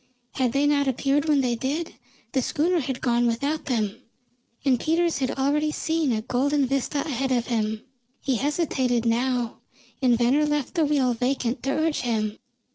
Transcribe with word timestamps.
Had 0.31 0.53
they 0.53 0.65
not 0.65 0.87
appeared 0.87 1.25
when 1.25 1.41
they 1.41 1.53
did, 1.53 1.93
the 2.31 2.41
schooner 2.41 2.79
had 2.79 3.01
gone 3.01 3.27
without 3.27 3.65
them, 3.65 4.01
and 4.65 4.79
Peters 4.79 5.19
had 5.19 5.37
already 5.37 5.69
seen 5.71 6.11
a 6.11 6.23
golden 6.23 6.65
vista 6.65 7.05
ahead 7.05 7.31
of 7.31 7.45
him. 7.45 7.83
He 8.19 8.37
hesitated 8.37 9.05
now, 9.05 9.59
and 10.01 10.17
Venner 10.17 10.47
left 10.47 10.73
the 10.73 10.85
wheel 10.85 11.13
vacant 11.13 11.61
to 11.61 11.69
urge 11.69 11.99
him. 11.99 12.39